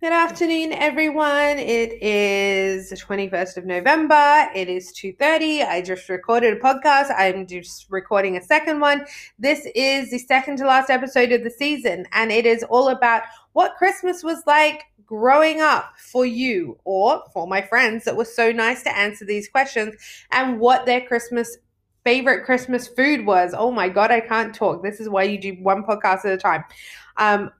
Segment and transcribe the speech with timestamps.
[0.00, 1.58] Good afternoon, everyone.
[1.58, 4.48] It is the 21st of November.
[4.54, 5.66] It is 2.30.
[5.66, 7.12] I just recorded a podcast.
[7.18, 9.04] I'm just recording a second one.
[9.40, 13.22] This is the second to last episode of the season, and it is all about
[13.54, 18.52] what Christmas was like growing up for you or for my friends that were so
[18.52, 19.96] nice to answer these questions
[20.30, 21.58] and what their Christmas
[22.04, 23.52] favorite Christmas food was.
[23.52, 24.80] Oh my God, I can't talk.
[24.80, 26.62] This is why you do one podcast at a time.
[27.16, 27.50] Um,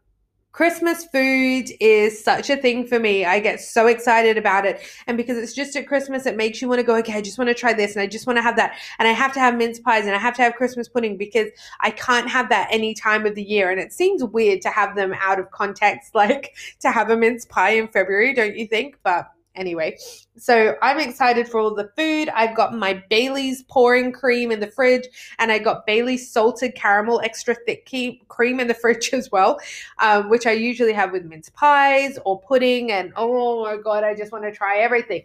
[0.59, 3.25] Christmas food is such a thing for me.
[3.25, 4.81] I get so excited about it.
[5.07, 7.39] And because it's just at Christmas, it makes you want to go, okay, I just
[7.39, 8.77] want to try this and I just want to have that.
[8.99, 11.47] And I have to have mince pies and I have to have Christmas pudding because
[11.79, 13.71] I can't have that any time of the year.
[13.71, 17.45] And it seems weird to have them out of context, like to have a mince
[17.45, 18.99] pie in February, don't you think?
[19.05, 19.97] But anyway.
[20.37, 22.29] So I'm excited for all the food.
[22.31, 25.07] I've got my Bailey's pouring cream in the fridge,
[25.39, 27.91] and I got Bailey's salted caramel extra thick
[28.29, 29.59] cream in the fridge as well,
[29.99, 32.93] um, which I usually have with mince pies or pudding.
[32.93, 35.25] And oh my god, I just want to try everything.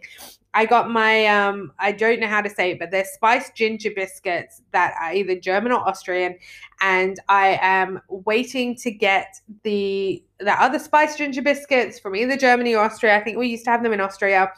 [0.54, 3.90] I got my um I don't know how to say it, but they're spiced ginger
[3.94, 6.36] biscuits that are either German or Austrian,
[6.80, 12.74] and I am waiting to get the the other spiced ginger biscuits from either Germany
[12.74, 13.16] or Austria.
[13.16, 14.52] I think we used to have them in Austria,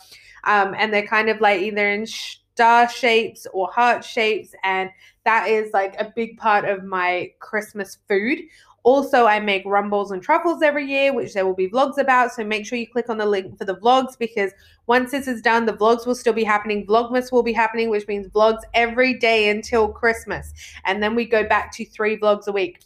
[0.45, 4.91] um, and they're kind of like either in star shapes or heart shapes, and
[5.25, 8.39] that is like a big part of my Christmas food.
[8.87, 12.31] Also, I make rum balls and truffles every year, which there will be vlogs about.
[12.31, 14.53] So make sure you click on the link for the vlogs because
[14.87, 16.87] once this is done, the vlogs will still be happening.
[16.87, 20.53] Vlogmas will be happening, which means vlogs every day until Christmas.
[20.85, 22.79] And then we go back to three vlogs a week.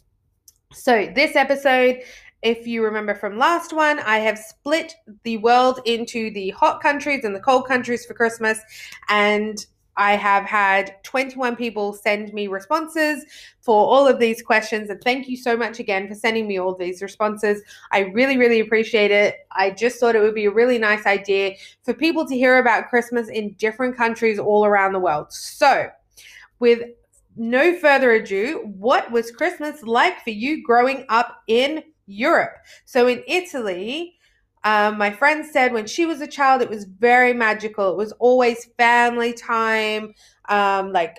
[0.73, 2.01] So this episode
[2.41, 7.23] if you remember from last one, I have split the world into the hot countries
[7.23, 8.59] and the cold countries for Christmas.
[9.09, 9.63] And
[9.97, 13.25] I have had 21 people send me responses
[13.59, 14.89] for all of these questions.
[14.89, 17.61] And thank you so much again for sending me all these responses.
[17.91, 19.35] I really, really appreciate it.
[19.51, 22.89] I just thought it would be a really nice idea for people to hear about
[22.89, 25.31] Christmas in different countries all around the world.
[25.31, 25.89] So,
[26.59, 26.83] with
[27.35, 32.53] no further ado, what was Christmas like for you growing up in Europe?
[32.85, 34.15] So, in Italy,
[34.63, 37.91] um, my friend said when she was a child, it was very magical.
[37.91, 40.13] It was always family time.
[40.49, 41.17] Um, like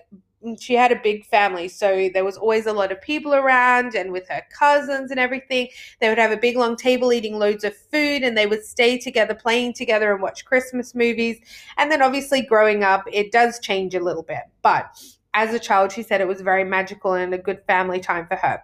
[0.61, 4.11] she had a big family, so there was always a lot of people around, and
[4.11, 5.69] with her cousins and everything,
[6.01, 8.99] they would have a big long table eating loads of food, and they would stay
[8.99, 11.39] together, playing together, and watch Christmas movies.
[11.79, 14.91] And then, obviously, growing up, it does change a little bit, but
[15.35, 18.37] as a child, she said it was very magical and a good family time for
[18.37, 18.63] her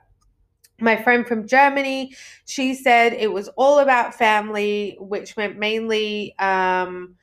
[0.81, 2.15] my friend from Germany,
[2.47, 7.17] she said it was all about family, which meant mainly um,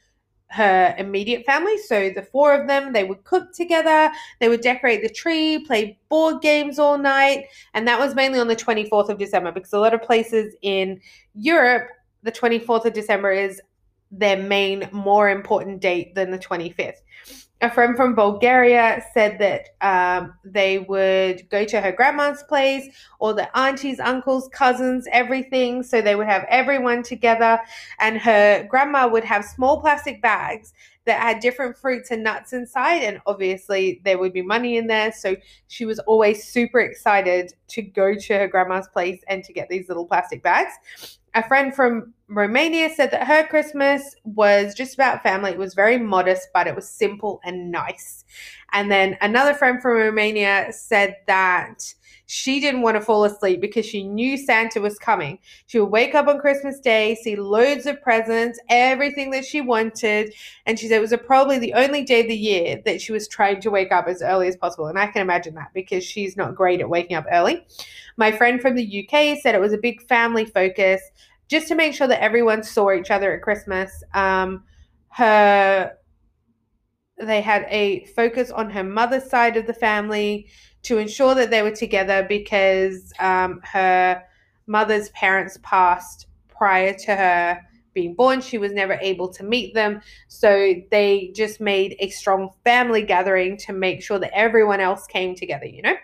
[0.48, 1.78] her immediate family.
[1.78, 5.98] So the four of them, they would cook together, they would decorate the tree, play
[6.10, 7.46] board games all night.
[7.74, 11.00] And that was mainly on the 24th of December because a lot of places in
[11.34, 11.90] Europe,
[12.24, 13.62] the 24th of December is
[14.12, 17.02] their main, more important date than the 25th
[17.66, 22.88] a friend from Bulgaria said that um, they would go to her grandma's place,
[23.20, 25.82] all the aunties, uncles, cousins, everything.
[25.82, 27.60] So they would have everyone together,
[28.00, 30.74] and her grandma would have small plastic bags
[31.06, 33.04] that had different fruits and nuts inside.
[33.04, 35.12] And obviously, there would be money in there.
[35.12, 35.36] So
[35.68, 39.88] she was always super excited to go to her grandma's place and to get these
[39.88, 45.52] little plastic bags a friend from Romania said that her Christmas was just about family.
[45.52, 48.24] It was very modest, but it was simple and nice.
[48.72, 51.94] And then another friend from Romania said that
[52.28, 55.40] she didn't want to fall asleep because she knew Santa was coming.
[55.68, 60.34] She would wake up on Christmas Day, see loads of presents, everything that she wanted.
[60.66, 63.28] And she said it was probably the only day of the year that she was
[63.28, 64.88] trying to wake up as early as possible.
[64.88, 67.66] And I can imagine that because she's not great at waking up early.
[68.18, 71.02] My friend from the UK said it was a big family focus
[71.48, 74.04] just to make sure that everyone saw each other at Christmas.
[74.14, 74.64] Um,
[75.10, 75.96] her
[77.18, 80.48] they had a focus on her mother's side of the family
[80.84, 84.24] to ensure that they were together because um, her
[84.68, 87.62] mother's parents passed prior to her
[87.94, 88.42] being born.
[88.42, 90.02] She was never able to meet them.
[90.28, 95.34] So they just made a strong family gathering to make sure that everyone else came
[95.34, 95.96] together, you know?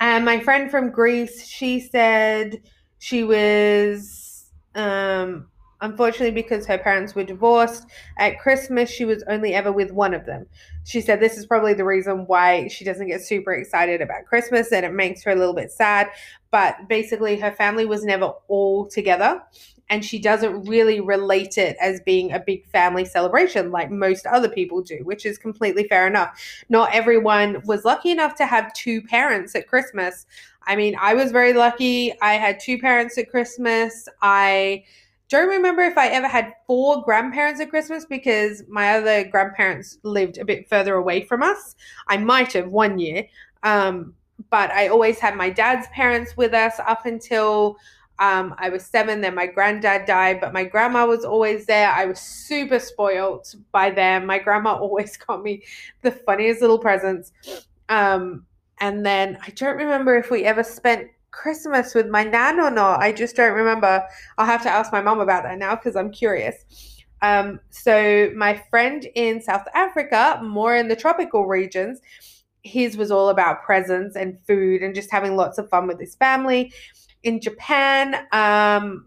[0.00, 2.62] And my friend from Greece, she said
[2.98, 5.48] she was, um,
[5.80, 7.86] unfortunately, because her parents were divorced,
[8.16, 10.46] at Christmas, she was only ever with one of them.
[10.84, 14.72] She said this is probably the reason why she doesn't get super excited about Christmas
[14.72, 16.08] and it makes her a little bit sad.
[16.50, 19.42] But basically, her family was never all together
[19.90, 24.48] and she doesn't really relate it as being a big family celebration like most other
[24.48, 26.38] people do, which is completely fair enough.
[26.68, 30.26] Not everyone was lucky enough to have two parents at Christmas.
[30.66, 32.12] I mean, I was very lucky.
[32.20, 34.08] I had two parents at Christmas.
[34.20, 34.84] I
[35.28, 40.38] don't remember if I ever had four grandparents at Christmas because my other grandparents lived
[40.38, 41.76] a bit further away from us.
[42.06, 43.26] I might have one year,
[43.62, 44.14] um,
[44.50, 47.76] but I always had my dad's parents with us up until
[48.20, 49.20] um, I was seven.
[49.20, 51.90] Then my granddad died, but my grandma was always there.
[51.90, 54.26] I was super spoiled by them.
[54.26, 55.62] My grandma always got me
[56.02, 57.32] the funniest little presents.
[57.88, 58.46] Um,
[58.80, 61.08] and then I don't remember if we ever spent
[61.38, 63.00] Christmas with my nan or not.
[63.00, 64.04] I just don't remember.
[64.36, 67.04] I'll have to ask my mom about that now because I'm curious.
[67.22, 72.00] Um, so my friend in South Africa, more in the tropical regions,
[72.64, 76.16] his was all about presents and food and just having lots of fun with his
[76.16, 76.72] family.
[77.22, 79.06] In Japan, um,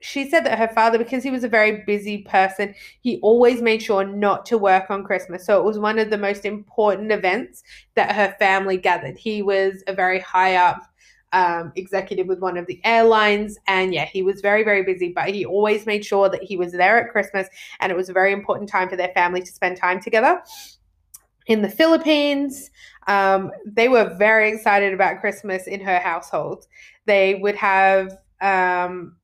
[0.00, 3.82] she said that her father, because he was a very busy person, he always made
[3.82, 5.44] sure not to work on Christmas.
[5.44, 7.62] So it was one of the most important events
[7.96, 9.18] that her family gathered.
[9.18, 10.89] He was a very high up
[11.32, 13.58] um, executive with one of the airlines.
[13.66, 16.72] And yeah, he was very, very busy, but he always made sure that he was
[16.72, 17.48] there at Christmas.
[17.80, 20.42] And it was a very important time for their family to spend time together.
[21.46, 22.70] In the Philippines,
[23.06, 26.66] um, they were very excited about Christmas in her household.
[27.06, 29.16] They would have um,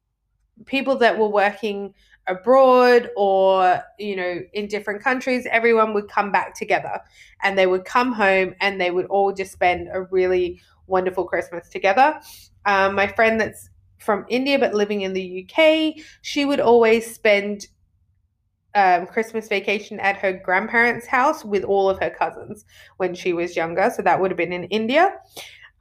[0.64, 1.94] people that were working
[2.28, 7.00] abroad or you know in different countries everyone would come back together
[7.42, 11.68] and they would come home and they would all just spend a really wonderful christmas
[11.68, 12.20] together.
[12.64, 17.66] Um, my friend that's from india but living in the uk she would always spend
[18.74, 22.64] um, christmas vacation at her grandparents house with all of her cousins
[22.98, 23.90] when she was younger.
[23.94, 25.14] So that would have been in india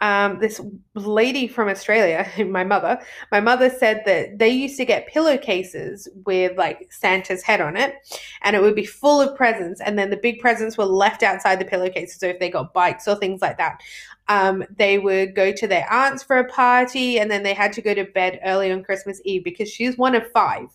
[0.01, 0.59] um, this
[0.94, 3.00] lady from Australia, my mother,
[3.31, 7.95] my mother said that they used to get pillowcases with like Santa's head on it,
[8.42, 11.59] and it would be full of presents, and then the big presents were left outside
[11.59, 12.19] the pillowcases.
[12.19, 13.81] So if they got bikes or things like that,
[14.27, 17.81] um, they would go to their aunt's for a party, and then they had to
[17.81, 20.68] go to bed early on Christmas Eve because she's one of five,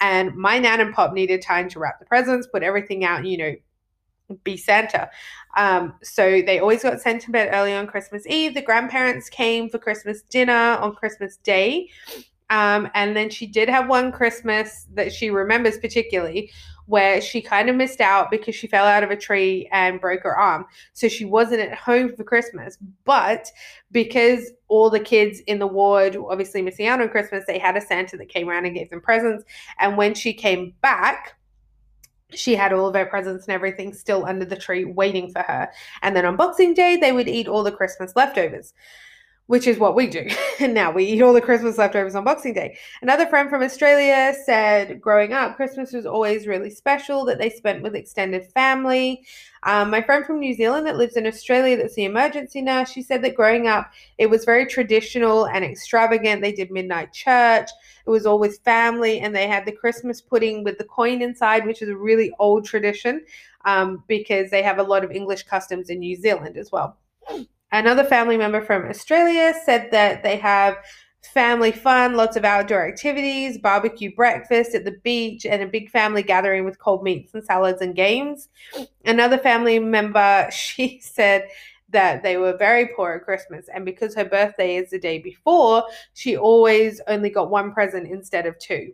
[0.00, 3.38] and my nan and pop needed time to wrap the presents, put everything out, you
[3.38, 3.54] know,
[4.44, 5.10] be Santa.
[5.56, 8.54] Um, so they always got sent to bed early on Christmas Eve.
[8.54, 11.88] The grandparents came for Christmas dinner on Christmas Day.
[12.50, 16.50] Um, and then she did have one Christmas that she remembers particularly
[16.88, 20.22] where she kind of missed out because she fell out of a tree and broke
[20.22, 20.64] her arm.
[20.94, 22.78] So she wasn't at home for Christmas.
[23.04, 23.52] But
[23.92, 27.80] because all the kids in the ward obviously missing out on Christmas, they had a
[27.82, 29.44] Santa that came around and gave them presents.
[29.78, 31.37] And when she came back,
[32.34, 35.70] she had all of her presents and everything still under the tree waiting for her.
[36.02, 38.74] And then on Boxing Day, they would eat all the Christmas leftovers
[39.48, 40.26] which is what we do.
[40.60, 42.76] and now we eat all the Christmas leftovers on Boxing Day.
[43.00, 47.82] Another friend from Australia said growing up, Christmas was always really special that they spent
[47.82, 49.24] with extended family.
[49.62, 53.02] Um, my friend from New Zealand that lives in Australia, that's the emergency nurse, she
[53.02, 56.42] said that growing up, it was very traditional and extravagant.
[56.42, 57.70] They did midnight church,
[58.06, 61.64] it was all with family, and they had the Christmas pudding with the coin inside,
[61.64, 63.24] which is a really old tradition
[63.64, 66.98] um, because they have a lot of English customs in New Zealand as well.
[67.70, 70.76] Another family member from Australia said that they have
[71.34, 76.22] family fun, lots of outdoor activities, barbecue breakfast at the beach, and a big family
[76.22, 78.48] gathering with cold meats and salads and games.
[79.04, 81.48] Another family member, she said
[81.90, 85.84] that they were very poor at Christmas, and because her birthday is the day before,
[86.14, 88.92] she always only got one present instead of two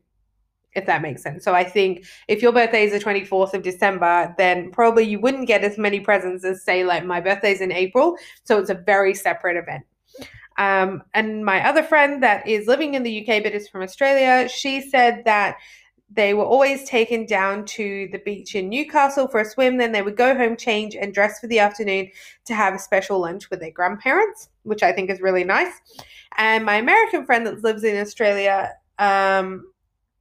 [0.75, 1.45] if that makes sense.
[1.45, 5.47] So I think if your birthday is the 24th of December, then probably you wouldn't
[5.47, 8.17] get as many presents as, say, like my birthday's in April.
[8.45, 9.85] So it's a very separate event.
[10.57, 14.49] Um, and my other friend that is living in the UK but is from Australia,
[14.49, 15.57] she said that
[16.11, 19.79] they were always taken down to the beach in Newcastle for a swim.
[19.79, 22.11] Then they would go home, change, and dress for the afternoon
[22.45, 25.73] to have a special lunch with their grandparents, which I think is really nice.
[26.37, 29.67] And my American friend that lives in Australia, um,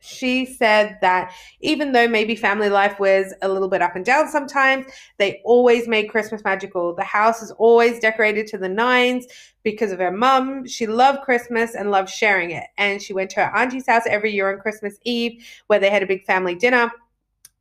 [0.06, 4.28] she said that even though maybe family life was a little bit up and down
[4.28, 4.86] sometimes,
[5.18, 6.94] they always made Christmas magical.
[6.94, 9.26] The house is always decorated to the nines
[9.64, 10.68] because of her mum.
[10.68, 12.66] She loved Christmas and loved sharing it.
[12.78, 16.04] And she went to her auntie's house every year on Christmas Eve where they had
[16.04, 16.92] a big family dinner.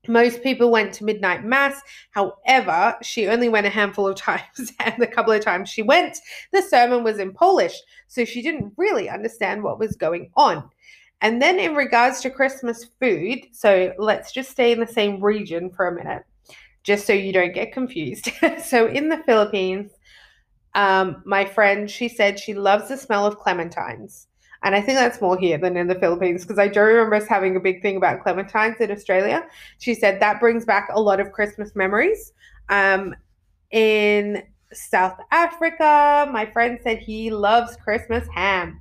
[0.08, 1.80] Most people went to midnight mass.
[2.10, 6.18] However, she only went a handful of times, and the couple of times she went,
[6.52, 10.68] the sermon was in Polish, so she didn't really understand what was going on.
[11.22, 15.70] And then in regards to Christmas food, so let's just stay in the same region
[15.70, 16.24] for a minute,
[16.82, 18.28] just so you don't get confused.
[18.62, 19.92] so in the Philippines,
[20.74, 24.26] um, my friend, she said she loves the smell of clementines.
[24.64, 27.26] And I think that's more here than in the Philippines because I do remember us
[27.26, 29.44] having a big thing about clementines in Australia.
[29.78, 32.32] She said that brings back a lot of Christmas memories.
[32.68, 33.14] Um,
[33.70, 38.80] in South Africa, my friend said he loves Christmas ham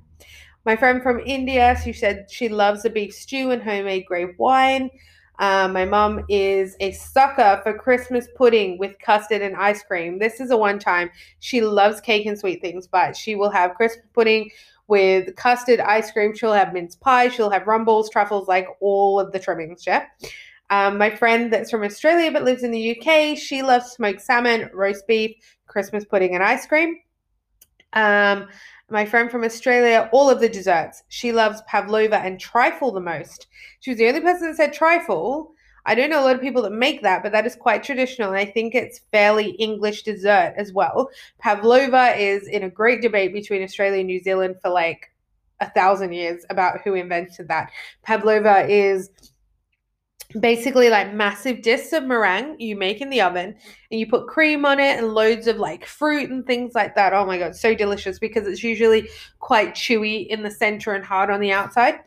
[0.64, 4.90] My friend from India, she said she loves a beef stew and homemade grape wine.
[5.38, 10.18] Uh, my mom is a sucker for Christmas pudding with custard and ice cream.
[10.18, 11.10] This is a one time.
[11.40, 14.50] She loves cake and sweet things, but she will have Christmas pudding
[14.86, 16.34] with custard, ice cream.
[16.34, 17.28] She'll have mince pie.
[17.28, 20.06] She'll have rum balls, truffles, like all of the trimmings, yeah?
[20.70, 24.70] Um, my friend that's from Australia but lives in the UK, she loves smoked salmon,
[24.72, 26.98] roast beef, Christmas pudding, and ice cream.
[27.94, 28.48] Um,
[28.92, 31.02] my friend from Australia, all of the desserts.
[31.08, 33.46] She loves pavlova and trifle the most.
[33.80, 35.54] She was the only person that said trifle.
[35.84, 38.28] I don't know a lot of people that make that, but that is quite traditional.
[38.28, 41.10] And I think it's fairly English dessert as well.
[41.40, 45.10] Pavlova is in a great debate between Australia and New Zealand for like
[45.60, 47.70] a thousand years about who invented that.
[48.02, 49.10] Pavlova is
[50.40, 53.54] basically like massive discs of meringue you make in the oven
[53.90, 57.12] and you put cream on it and loads of like fruit and things like that.
[57.12, 59.08] Oh my god, so delicious because it's usually
[59.40, 62.00] quite chewy in the center and hard on the outside.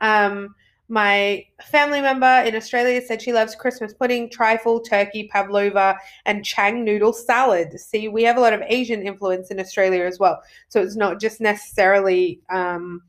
[0.00, 0.54] Um
[0.90, 6.82] my family member in Australia said she loves Christmas pudding, trifle, turkey, pavlova, and chang
[6.82, 7.78] noodle salad.
[7.78, 10.40] See, we have a lot of Asian influence in Australia as well.
[10.68, 13.02] So it's not just necessarily um,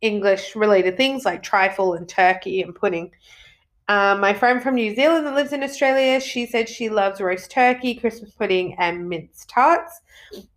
[0.00, 3.12] English related things like trifle and turkey and pudding.
[3.90, 7.50] Um, my friend from New Zealand that lives in Australia, she said she loves roast
[7.50, 10.00] turkey, Christmas pudding, and mince tarts.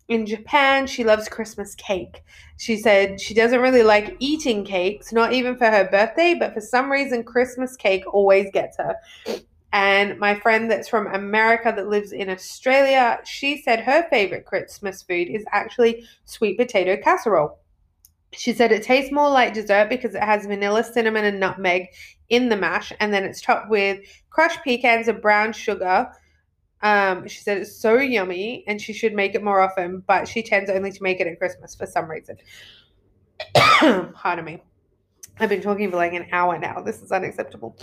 [0.07, 2.21] In Japan, she loves Christmas cake.
[2.57, 6.61] She said she doesn't really like eating cakes, not even for her birthday, but for
[6.61, 8.97] some reason, Christmas cake always gets her.
[9.71, 15.01] And my friend that's from America that lives in Australia, she said her favorite Christmas
[15.01, 17.57] food is actually sweet potato casserole.
[18.35, 21.87] She said it tastes more like dessert because it has vanilla, cinnamon, and nutmeg
[22.29, 23.99] in the mash, and then it's topped with
[24.29, 26.09] crushed pecans and brown sugar.
[26.81, 30.43] Um, she said it's so yummy, and she should make it more often, but she
[30.43, 32.37] tends only to make it at Christmas for some reason.
[34.13, 34.61] Pardon me.
[35.39, 36.81] I've been talking for like an hour now.
[36.81, 37.77] This is unacceptable.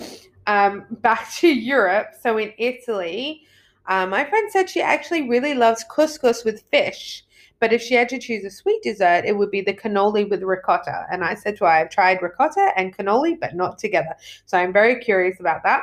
[0.47, 2.09] Um, back to Europe.
[2.21, 3.42] So in Italy,
[3.87, 7.25] uh, my friend said she actually really loves couscous with fish.
[7.61, 10.43] But if she had to choose a sweet dessert, it would be the cannoli with
[10.43, 11.07] ricotta.
[11.12, 14.17] And I said to her, I've tried ricotta and cannoli, but not together.
[14.47, 15.83] So I'm very curious about that.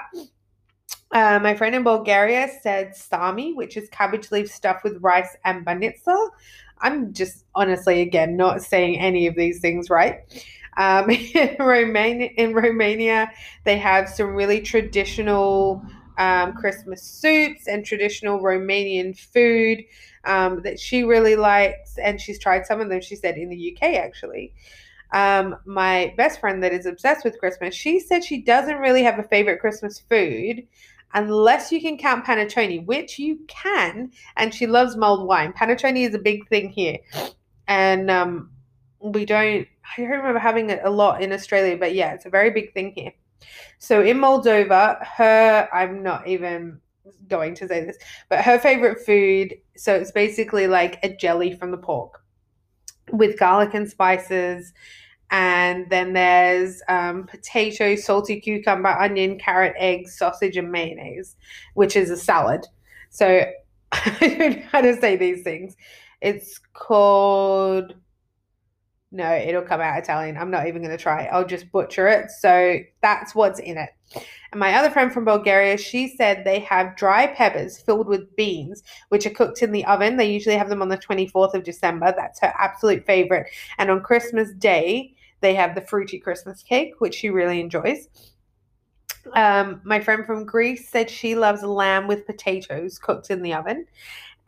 [1.11, 5.65] Uh, my friend in Bulgaria said sarmi, which is cabbage leaf stuffed with rice and
[5.65, 6.29] banitsa.
[6.79, 10.21] I'm just honestly, again, not saying any of these things right.
[10.77, 13.31] Um, in, Romania, in Romania,
[13.63, 15.83] they have some really traditional
[16.17, 19.83] um, Christmas soups and traditional Romanian food
[20.25, 23.01] um, that she really likes, and she's tried some of them.
[23.01, 24.53] She said in the UK actually.
[25.13, 29.19] Um, my best friend that is obsessed with Christmas, she said she doesn't really have
[29.19, 30.67] a favorite Christmas food
[31.13, 35.53] unless you can count panettone, which you can, and she loves mulled wine.
[35.53, 36.97] Panettone is a big thing here,
[37.67, 38.51] and um,
[38.99, 39.67] we don't.
[39.97, 42.73] I don't remember having it a lot in Australia, but yeah, it's a very big
[42.73, 43.13] thing here.
[43.79, 46.79] So in Moldova, her I'm not even
[47.27, 47.97] going to say this,
[48.29, 52.21] but her favorite food, so it's basically like a jelly from the pork
[53.11, 54.73] with garlic and spices.
[55.29, 61.35] And then there's um, potato, salty cucumber, onion, carrot, eggs, sausage, and mayonnaise,
[61.73, 62.65] which is a salad.
[63.09, 63.45] So
[63.91, 65.75] I don't know how to say these things.
[66.21, 67.95] It's called
[69.11, 70.37] no, it'll come out Italian.
[70.37, 71.25] I'm not even going to try.
[71.25, 72.29] I'll just butcher it.
[72.29, 73.89] So that's what's in it.
[74.51, 78.83] And my other friend from Bulgaria, she said they have dry peppers filled with beans,
[79.09, 80.17] which are cooked in the oven.
[80.17, 82.13] They usually have them on the 24th of December.
[82.17, 83.47] That's her absolute favorite.
[83.77, 88.09] And on Christmas Day, they have the fruity Christmas cake, which she really enjoys.
[89.33, 93.85] Um, my friend from Greece said she loves lamb with potatoes cooked in the oven.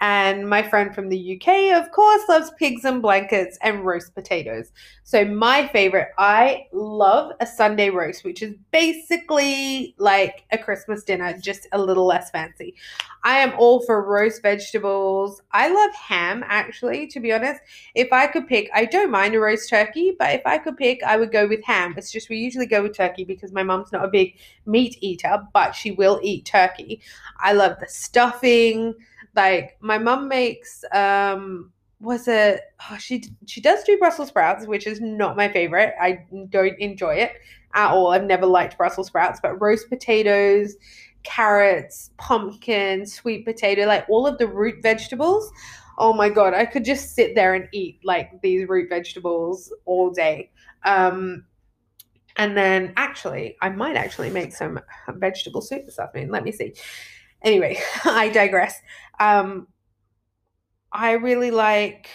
[0.01, 4.71] And my friend from the UK, of course, loves pigs and blankets and roast potatoes.
[5.03, 11.37] So, my favorite, I love a Sunday roast, which is basically like a Christmas dinner,
[11.37, 12.75] just a little less fancy.
[13.23, 15.41] I am all for roast vegetables.
[15.51, 17.59] I love ham, actually, to be honest.
[17.93, 21.03] If I could pick, I don't mind a roast turkey, but if I could pick,
[21.03, 21.95] I would go with ham.
[21.97, 25.45] It's just we usually go with turkey because my mom's not a big meat eater,
[25.53, 27.01] but she will eat turkey.
[27.39, 28.95] I love the stuffing
[29.35, 34.87] like my mom makes um was it oh, she she does do Brussels sprouts, which
[34.87, 35.93] is not my favorite.
[35.99, 36.19] I
[36.49, 37.33] don't enjoy it
[37.73, 38.07] at all.
[38.11, 40.75] I've never liked Brussels sprouts, but roast potatoes,
[41.23, 45.51] carrots, pumpkin, sweet potato, like all of the root vegetables.
[45.97, 50.09] Oh my god, I could just sit there and eat like these root vegetables all
[50.11, 50.51] day.
[50.85, 51.45] Um
[52.37, 56.31] and then actually, I might actually make some vegetable soup this afternoon.
[56.31, 56.73] Let me see.
[57.43, 58.79] Anyway, I digress.
[59.19, 59.67] Um,
[60.91, 62.09] I really like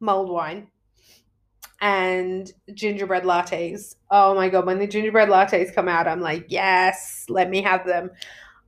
[0.00, 0.68] mulled wine.
[1.80, 3.96] and gingerbread lattes.
[4.10, 7.84] Oh my god, when the gingerbread lattes come out, I'm like, yes, let me have
[7.86, 8.10] them.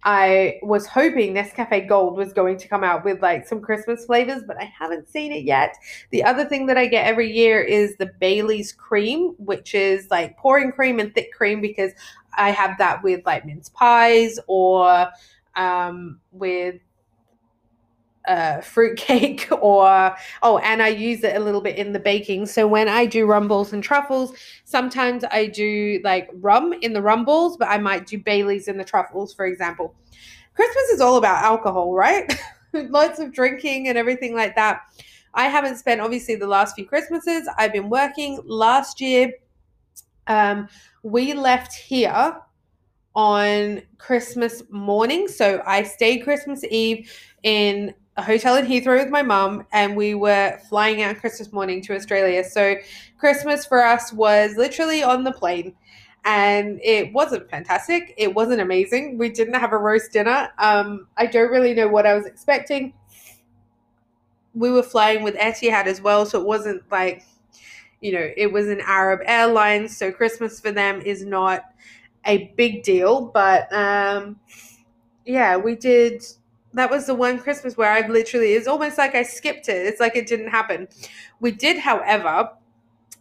[0.06, 4.42] I was hoping Nescafe Gold was going to come out with like some Christmas flavors,
[4.46, 5.76] but I haven't seen it yet.
[6.10, 10.36] The other thing that I get every year is the Bailey's cream, which is like
[10.36, 11.92] pouring cream and thick cream because
[12.36, 15.08] I have that with like mince pies or
[15.56, 16.80] um, with
[18.26, 22.46] uh, fruit cake or oh and i use it a little bit in the baking.
[22.46, 24.32] So when i do rum balls and truffles
[24.64, 28.78] sometimes i do like rum in the rum balls but i might do baileys in
[28.78, 29.94] the truffles for example.
[30.54, 32.32] Christmas is all about alcohol right?
[32.72, 34.80] Lots of drinking and everything like that.
[35.34, 37.48] I haven't spent obviously the last few christmases.
[37.58, 38.40] I've been working.
[38.44, 39.32] Last year
[40.26, 40.68] um,
[41.02, 42.36] we left here
[43.14, 47.10] on christmas morning so i stayed christmas eve
[47.42, 51.82] in a hotel in Heathrow with my mum, and we were flying out Christmas morning
[51.82, 52.44] to Australia.
[52.44, 52.76] So
[53.18, 55.74] Christmas for us was literally on the plane.
[56.24, 58.14] And it wasn't fantastic.
[58.16, 59.18] It wasn't amazing.
[59.18, 60.48] We didn't have a roast dinner.
[60.58, 62.94] Um, I don't really know what I was expecting.
[64.54, 67.24] We were flying with Etihad as well, so it wasn't like,
[68.00, 69.88] you know, it was an Arab airline.
[69.88, 71.64] so Christmas for them is not
[72.26, 73.26] a big deal.
[73.26, 74.40] But um,
[75.24, 76.24] yeah, we did
[76.74, 79.86] that was the one Christmas where I've literally, it's almost like I skipped it.
[79.86, 80.88] It's like it didn't happen.
[81.40, 82.50] We did, however,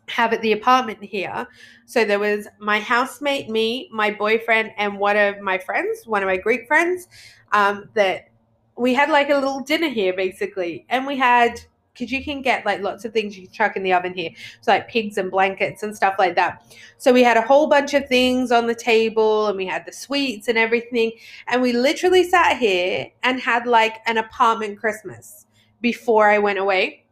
[0.09, 1.47] have at the apartment here.
[1.85, 6.27] So there was my housemate, me, my boyfriend, and one of my friends, one of
[6.27, 7.07] my Greek friends,
[7.51, 8.29] um, that
[8.75, 10.85] we had like a little dinner here basically.
[10.89, 11.61] And we had
[11.93, 14.31] because you can get like lots of things you chuck in the oven here.
[14.61, 16.63] So like pigs and blankets and stuff like that.
[16.97, 19.93] So we had a whole bunch of things on the table and we had the
[19.93, 21.11] sweets and everything.
[21.47, 25.45] And we literally sat here and had like an apartment Christmas
[25.81, 27.05] before I went away.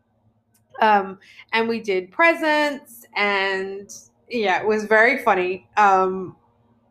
[0.81, 1.19] Um,
[1.53, 3.93] and we did presents and
[4.29, 5.67] yeah, it was very funny.
[5.77, 6.35] Um,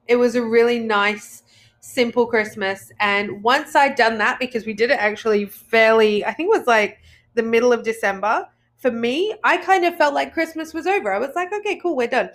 [0.07, 1.43] it was a really nice
[1.81, 2.93] simple Christmas.
[3.01, 6.67] And once I'd done that, because we did it actually fairly, I think it was
[6.67, 7.00] like
[7.35, 11.13] the middle of December, for me, I kind of felt like Christmas was over.
[11.13, 12.31] I was like, okay, cool, we're done.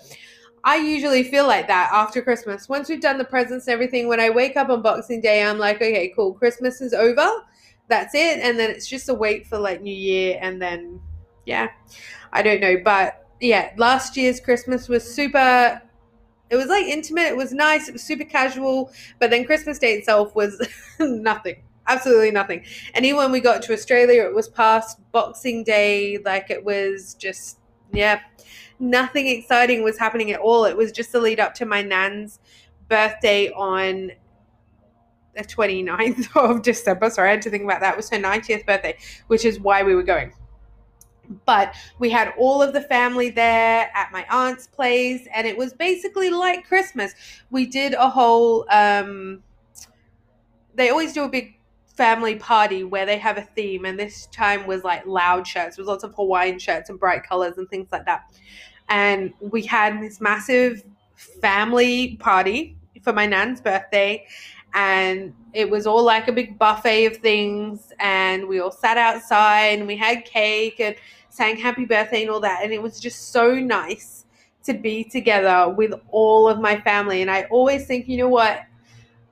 [0.63, 2.69] I usually feel like that after Christmas.
[2.69, 5.59] Once we've done the presents and everything, when I wake up on Boxing Day, I'm
[5.59, 7.27] like, okay, cool, Christmas is over.
[7.87, 8.39] That's it.
[8.39, 10.39] And then it's just a wait for like New Year.
[10.41, 10.99] And then,
[11.45, 11.69] yeah,
[12.33, 12.77] I don't know.
[12.83, 15.81] But yeah, last year's Christmas was super.
[16.49, 17.27] It was like intimate.
[17.27, 17.87] It was nice.
[17.87, 18.91] It was super casual.
[19.19, 20.59] But then Christmas Day itself was
[20.99, 22.63] nothing absolutely nothing.
[22.93, 26.17] And even when we got to Australia, it was past Boxing Day.
[26.23, 27.59] Like it was just,
[27.91, 28.19] yeah,
[28.79, 30.65] nothing exciting was happening at all.
[30.65, 32.39] It was just the lead up to my nan's
[32.87, 34.11] birthday on
[35.35, 37.09] the 29th of December.
[37.09, 37.93] Sorry, I had to think about that.
[37.93, 40.33] It was her 90th birthday, which is why we were going.
[41.45, 45.73] But we had all of the family there at my aunt's place, and it was
[45.73, 47.13] basically like Christmas.
[47.49, 49.41] We did a whole, um,
[50.75, 51.54] they always do a big
[51.95, 55.77] family party where they have a theme, and this time was like loud shirts.
[55.77, 58.31] with lots of Hawaiian shirts and bright colors and things like that.
[58.89, 60.83] And we had this massive
[61.15, 64.25] family party for my nan's birthday,
[64.73, 67.93] and it was all like a big buffet of things.
[67.99, 70.95] And we all sat outside, and we had cake and
[71.29, 72.61] sang happy birthday and all that.
[72.63, 74.25] And it was just so nice
[74.63, 77.21] to be together with all of my family.
[77.21, 78.61] And I always think, you know what?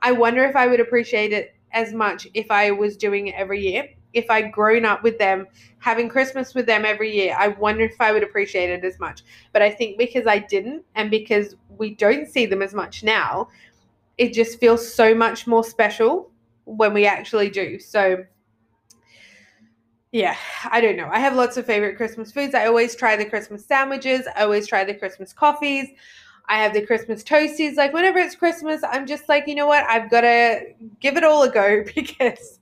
[0.00, 3.60] I wonder if I would appreciate it as much if I was doing it every
[3.60, 3.88] year.
[4.14, 5.46] If I'd grown up with them,
[5.80, 9.22] having Christmas with them every year, I wonder if I would appreciate it as much.
[9.52, 13.48] But I think because I didn't and because we don't see them as much now,
[14.16, 16.30] it just feels so much more special
[16.64, 17.80] when we actually do.
[17.80, 18.24] So,
[20.12, 20.36] yeah,
[20.70, 21.08] I don't know.
[21.10, 22.54] I have lots of favorite Christmas foods.
[22.54, 25.88] I always try the Christmas sandwiches, I always try the Christmas coffees.
[26.48, 27.76] I have the Christmas toasties.
[27.76, 29.84] Like whenever it's Christmas, I'm just like, you know what?
[29.88, 32.60] I've got to give it all a go because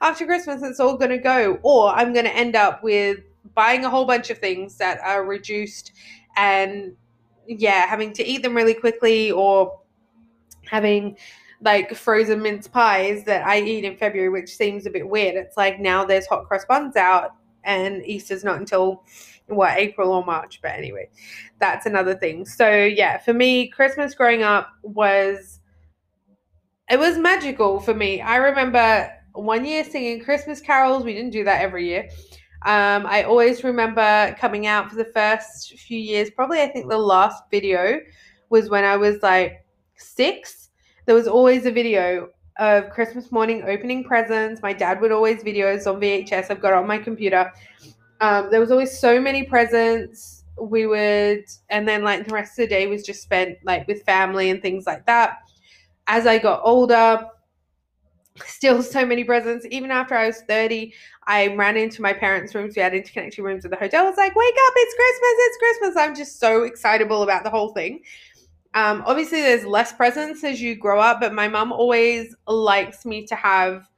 [0.00, 1.58] after Christmas, it's all going to go.
[1.62, 3.20] Or I'm going to end up with
[3.54, 5.92] buying a whole bunch of things that are reduced
[6.36, 6.94] and,
[7.46, 9.78] yeah, having to eat them really quickly or
[10.66, 11.16] having
[11.62, 15.36] like frozen mince pies that I eat in February, which seems a bit weird.
[15.36, 19.04] It's like now there's hot cross buns out and Easter's not until
[19.50, 21.08] what April or March, but anyway,
[21.58, 22.44] that's another thing.
[22.44, 25.60] So yeah, for me, Christmas growing up was
[26.90, 28.20] it was magical for me.
[28.20, 31.04] I remember one year singing Christmas carols.
[31.04, 32.08] We didn't do that every year.
[32.66, 36.30] Um, I always remember coming out for the first few years.
[36.30, 38.00] Probably, I think the last video
[38.50, 39.64] was when I was like
[39.96, 40.70] six.
[41.06, 44.60] There was always a video of Christmas morning opening presents.
[44.62, 46.50] My dad would always videos on VHS.
[46.50, 47.50] I've got on my computer.
[48.20, 50.44] Um, there was always so many presents.
[50.60, 54.02] we would, and then like the rest of the day was just spent like with
[54.02, 55.38] family and things like that.
[56.06, 57.26] As I got older,
[58.44, 59.66] still so many presents.
[59.70, 60.92] Even after I was 30,
[61.26, 62.76] I ran into my parents' rooms.
[62.76, 64.04] We had interconnection rooms at the hotel.
[64.04, 65.96] I was like, wake up, it's Christmas, it's Christmas.
[65.96, 68.00] I'm just so excitable about the whole thing.
[68.74, 73.26] Um, obviously, there's less presents as you grow up, but my mom always likes me
[73.26, 73.88] to have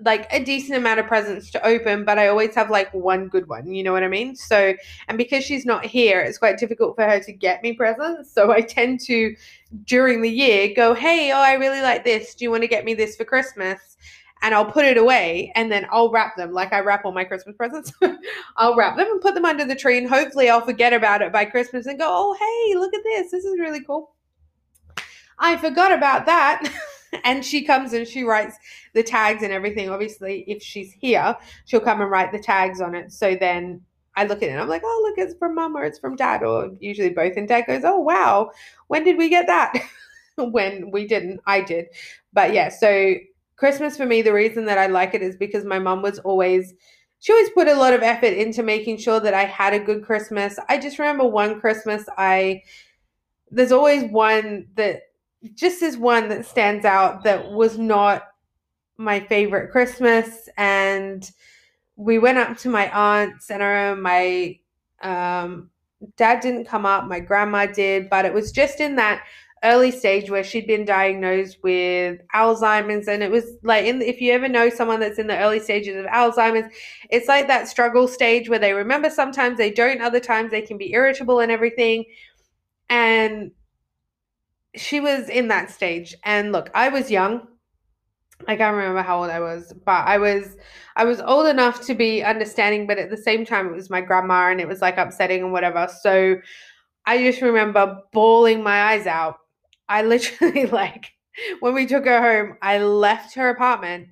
[0.00, 3.48] like a decent amount of presents to open, but I always have like one good
[3.48, 3.72] one.
[3.72, 4.36] You know what I mean?
[4.36, 4.74] So,
[5.08, 8.32] and because she's not here, it's quite difficult for her to get me presents.
[8.32, 9.34] So I tend to,
[9.84, 12.34] during the year, go, Hey, oh, I really like this.
[12.34, 13.96] Do you want to get me this for Christmas?
[14.40, 17.24] And I'll put it away and then I'll wrap them like I wrap all my
[17.24, 17.92] Christmas presents.
[18.56, 21.32] I'll wrap them and put them under the tree, and hopefully I'll forget about it
[21.32, 23.32] by Christmas and go, Oh, hey, look at this.
[23.32, 24.12] This is really cool.
[25.40, 26.62] I forgot about that.
[27.24, 28.56] and she comes and she writes
[28.94, 29.88] the tags and everything.
[29.90, 33.12] Obviously, if she's here, she'll come and write the tags on it.
[33.12, 33.82] So then
[34.16, 36.16] I look at it and I'm like, oh, look, it's from mom or it's from
[36.16, 37.36] dad, or usually both.
[37.36, 38.50] And dad goes, oh, wow,
[38.88, 39.74] when did we get that?
[40.36, 41.86] when we didn't, I did.
[42.32, 43.14] But yeah, so
[43.56, 46.74] Christmas for me, the reason that I like it is because my mom was always.
[47.20, 50.04] She always put a lot of effort into making sure that I had a good
[50.04, 50.56] Christmas.
[50.68, 52.62] I just remember one Christmas I
[53.50, 55.02] there's always one that
[55.54, 58.24] just as one that stands out that was not
[58.96, 60.48] my favorite Christmas.
[60.56, 61.28] And
[61.96, 64.58] we went up to my aunt's, and I my
[65.02, 65.70] um,
[66.16, 69.24] dad didn't come up, my grandma did, but it was just in that
[69.64, 74.32] early stage where she'd been diagnosed with Alzheimer's and it was like in if you
[74.32, 76.72] ever know someone that's in the early stages of Alzheimer's
[77.10, 80.78] it's like that struggle stage where they remember sometimes they don't other times they can
[80.78, 82.04] be irritable and everything
[82.88, 83.50] and
[84.76, 86.14] she was in that stage.
[86.24, 87.46] And look i was young.
[88.46, 90.56] I can't remember how old i was but i was
[90.96, 94.00] i was old enough to be understanding but at the same time it was my
[94.00, 95.88] grandma and it was like upsetting and whatever.
[96.02, 96.36] So
[97.06, 99.38] i just remember bawling my eyes out.
[99.88, 101.12] I literally like
[101.60, 104.08] when we took her home i left her apartment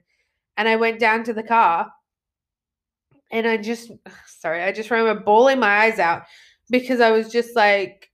[0.56, 1.90] and i went down to the car
[3.30, 3.90] and i just
[4.26, 6.22] sorry i just remember bawling my eyes out
[6.70, 8.10] because i was just like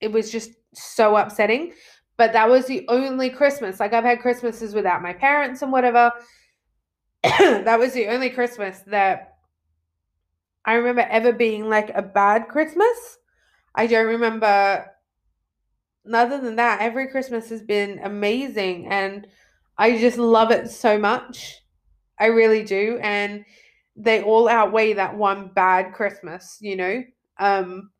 [0.00, 1.72] it was just so upsetting.
[2.16, 3.80] But that was the only Christmas.
[3.80, 6.12] Like I've had Christmases without my parents and whatever.
[7.22, 9.34] that was the only Christmas that
[10.64, 13.18] I remember ever being like a bad Christmas.
[13.74, 14.86] I don't remember
[16.12, 19.26] other than that, every Christmas has been amazing and
[19.78, 21.62] I just love it so much.
[22.18, 22.98] I really do.
[23.02, 23.44] And
[23.96, 27.02] they all outweigh that one bad Christmas, you know?
[27.38, 27.90] Um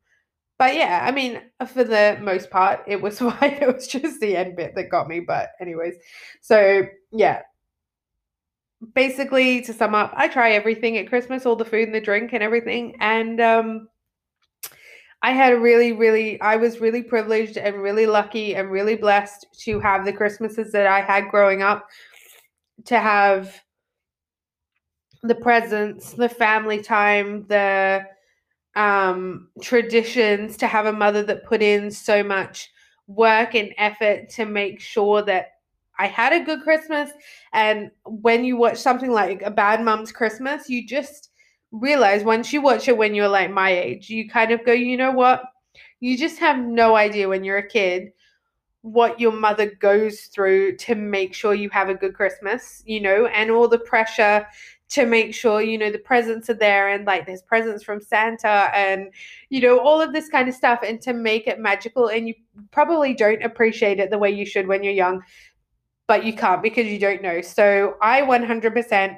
[0.61, 1.41] but yeah, I mean,
[1.73, 3.57] for the most part, it was fine.
[3.59, 5.19] It was just the end bit that got me.
[5.19, 5.95] But, anyways,
[6.39, 7.41] so yeah.
[8.93, 12.33] Basically, to sum up, I try everything at Christmas, all the food and the drink
[12.33, 12.95] and everything.
[12.99, 13.87] And um,
[15.23, 19.47] I had a really, really, I was really privileged and really lucky and really blessed
[19.61, 21.87] to have the Christmases that I had growing up,
[22.85, 23.59] to have
[25.23, 28.05] the presents, the family time, the
[28.75, 32.71] um, traditions to have a mother that put in so much
[33.07, 35.47] work and effort to make sure that
[35.99, 37.11] I had a good Christmas.
[37.53, 41.29] And when you watch something like A Bad Mum's Christmas, you just
[41.71, 44.97] realize once you watch it when you're like my age, you kind of go, you
[44.97, 45.43] know what?
[45.99, 48.11] You just have no idea when you're a kid
[48.81, 53.27] what your mother goes through to make sure you have a good Christmas, you know,
[53.27, 54.45] and all the pressure
[54.91, 58.69] to make sure you know the presents are there and like there's presents from Santa
[58.75, 59.11] and
[59.49, 62.07] you know all of this kind of stuff and to make it magical.
[62.07, 62.35] And you
[62.71, 65.23] probably don't appreciate it the way you should when you're young
[66.11, 67.39] but you can't because you don't know.
[67.39, 69.17] So I 100%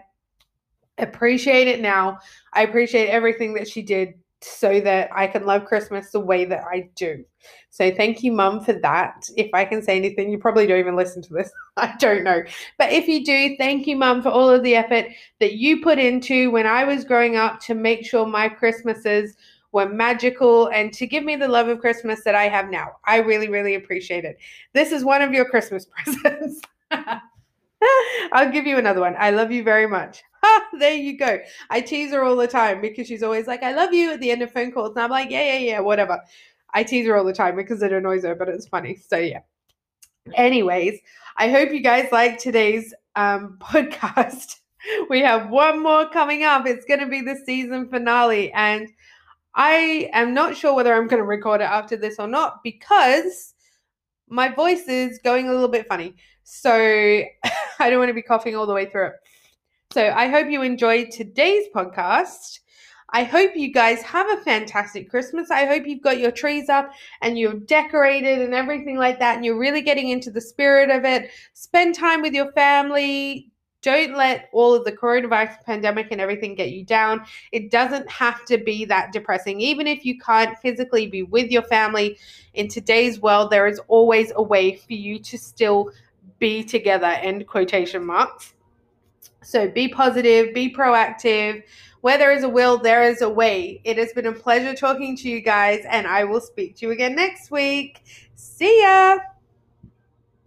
[0.99, 2.19] appreciate it now.
[2.53, 6.63] I appreciate everything that she did so that I can love Christmas the way that
[6.63, 7.23] I do.
[7.69, 9.27] So thank you, Mum, for that.
[9.35, 11.51] If I can say anything, you probably don't even listen to this.
[11.77, 12.43] I don't know.
[12.77, 15.07] But if you do, thank you, Mum, for all of the effort
[15.39, 19.35] that you put into when I was growing up to make sure my Christmases
[19.71, 22.91] were magical and to give me the love of Christmas that I have now.
[23.05, 24.37] I really, really appreciate it.
[24.73, 26.61] This is one of your Christmas presents.
[28.31, 29.15] I'll give you another one.
[29.17, 30.23] I love you very much.
[30.79, 31.39] there you go.
[31.69, 34.31] I tease her all the time because she's always like, I love you at the
[34.31, 34.91] end of phone calls.
[34.91, 36.21] And I'm like, yeah, yeah, yeah, whatever.
[36.73, 38.95] I tease her all the time because it annoys her, but it's funny.
[38.95, 39.41] So, yeah.
[40.35, 40.99] Anyways,
[41.37, 44.55] I hope you guys like today's um, podcast.
[45.09, 46.65] we have one more coming up.
[46.65, 48.51] It's going to be the season finale.
[48.53, 48.89] And
[49.55, 53.52] I am not sure whether I'm going to record it after this or not because
[54.29, 56.15] my voice is going a little bit funny.
[56.43, 56.73] So
[57.79, 59.13] I don't want to be coughing all the way through it.
[59.93, 62.59] So I hope you enjoyed today's podcast.
[63.15, 65.51] I hope you guys have a fantastic Christmas.
[65.51, 66.89] I hope you've got your trees up
[67.21, 71.05] and you're decorated and everything like that, and you're really getting into the spirit of
[71.05, 71.29] it.
[71.53, 73.51] Spend time with your family.
[73.83, 77.25] Don't let all of the coronavirus pandemic and everything get you down.
[77.51, 79.59] It doesn't have to be that depressing.
[79.59, 82.17] Even if you can't physically be with your family
[82.53, 85.91] in today's world, there is always a way for you to still
[86.39, 87.07] be together.
[87.07, 88.53] End quotation marks.
[89.43, 91.63] So be positive, be proactive.
[92.01, 93.81] Where there is a will, there is a way.
[93.83, 96.91] It has been a pleasure talking to you guys, and I will speak to you
[96.91, 98.01] again next week.
[98.35, 99.19] See ya.